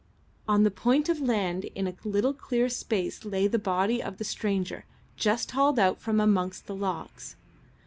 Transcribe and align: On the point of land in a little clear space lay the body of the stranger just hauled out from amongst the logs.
On 0.47 0.63
the 0.63 0.71
point 0.71 1.09
of 1.09 1.21
land 1.21 1.65
in 1.75 1.85
a 1.87 1.93
little 2.03 2.33
clear 2.33 2.69
space 2.69 3.23
lay 3.23 3.45
the 3.45 3.59
body 3.59 4.01
of 4.01 4.17
the 4.17 4.23
stranger 4.23 4.85
just 5.15 5.51
hauled 5.51 5.77
out 5.77 6.01
from 6.01 6.19
amongst 6.19 6.65
the 6.65 6.73
logs. 6.75 7.35